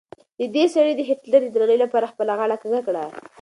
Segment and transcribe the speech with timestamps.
[0.55, 3.03] دې سړي د هېټلر د درناوي لپاره خپله غاړه کږه کړه.